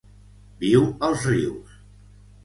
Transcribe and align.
Viu 0.61 0.87
als 1.07 1.19
rius. 1.31 1.75